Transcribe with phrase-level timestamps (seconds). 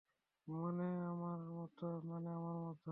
[0.47, 1.85] মানে আমার মতো।